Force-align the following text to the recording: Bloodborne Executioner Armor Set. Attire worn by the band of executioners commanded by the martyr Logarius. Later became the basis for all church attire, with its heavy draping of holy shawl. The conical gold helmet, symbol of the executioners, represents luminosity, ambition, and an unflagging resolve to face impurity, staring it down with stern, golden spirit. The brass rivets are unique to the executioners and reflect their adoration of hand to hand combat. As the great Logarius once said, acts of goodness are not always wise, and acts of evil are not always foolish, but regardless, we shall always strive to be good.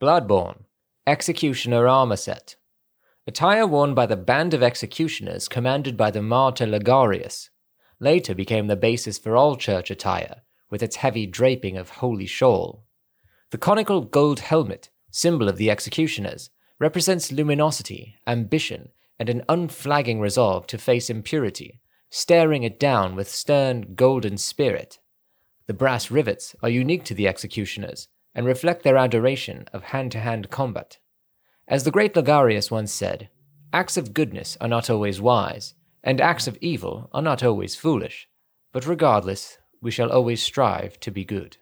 Bloodborne 0.00 0.62
Executioner 1.08 1.88
Armor 1.88 2.14
Set. 2.14 2.54
Attire 3.26 3.66
worn 3.66 3.94
by 3.94 4.06
the 4.06 4.16
band 4.16 4.54
of 4.54 4.62
executioners 4.62 5.48
commanded 5.48 5.96
by 5.96 6.12
the 6.12 6.22
martyr 6.22 6.66
Logarius. 6.66 7.48
Later 7.98 8.32
became 8.32 8.68
the 8.68 8.76
basis 8.76 9.18
for 9.18 9.36
all 9.36 9.56
church 9.56 9.90
attire, 9.90 10.42
with 10.70 10.84
its 10.84 10.96
heavy 10.96 11.26
draping 11.26 11.76
of 11.76 11.90
holy 11.90 12.26
shawl. 12.26 12.84
The 13.50 13.58
conical 13.58 14.02
gold 14.02 14.38
helmet, 14.38 14.88
symbol 15.10 15.48
of 15.48 15.56
the 15.56 15.68
executioners, 15.68 16.50
represents 16.78 17.32
luminosity, 17.32 18.14
ambition, 18.24 18.90
and 19.18 19.28
an 19.28 19.42
unflagging 19.48 20.20
resolve 20.20 20.68
to 20.68 20.78
face 20.78 21.10
impurity, 21.10 21.80
staring 22.08 22.62
it 22.62 22.78
down 22.78 23.16
with 23.16 23.28
stern, 23.28 23.94
golden 23.96 24.38
spirit. 24.38 25.00
The 25.66 25.74
brass 25.74 26.08
rivets 26.08 26.54
are 26.62 26.68
unique 26.68 27.02
to 27.06 27.14
the 27.14 27.26
executioners 27.26 28.06
and 28.38 28.46
reflect 28.46 28.84
their 28.84 28.96
adoration 28.96 29.64
of 29.72 29.82
hand 29.82 30.12
to 30.12 30.20
hand 30.20 30.48
combat. 30.48 30.98
As 31.66 31.82
the 31.82 31.90
great 31.90 32.14
Logarius 32.14 32.70
once 32.70 32.92
said, 32.92 33.30
acts 33.72 33.96
of 33.96 34.14
goodness 34.14 34.56
are 34.60 34.68
not 34.68 34.88
always 34.88 35.20
wise, 35.20 35.74
and 36.04 36.20
acts 36.20 36.46
of 36.46 36.56
evil 36.60 37.10
are 37.12 37.20
not 37.20 37.42
always 37.42 37.74
foolish, 37.74 38.28
but 38.72 38.86
regardless, 38.86 39.58
we 39.82 39.90
shall 39.90 40.12
always 40.12 40.40
strive 40.40 41.00
to 41.00 41.10
be 41.10 41.24
good. 41.24 41.56